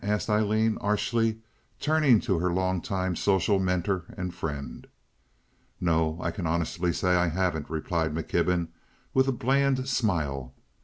asked 0.03 0.31
Aileen, 0.31 0.79
archly, 0.81 1.37
turning 1.79 2.19
to 2.21 2.39
her 2.39 2.51
long 2.51 2.81
time 2.81 3.15
social 3.15 3.59
mentor 3.59 4.03
and 4.17 4.33
friend. 4.33 4.87
"No, 5.79 6.17
I 6.19 6.31
can 6.31 6.47
honestly 6.47 6.91
say 6.91 7.13
I 7.15 7.27
haven't," 7.27 7.69
replied 7.69 8.11
McKibben, 8.11 8.69
with 9.13 9.27
a 9.27 9.31
bland 9.31 9.87
smile. 9.87 10.55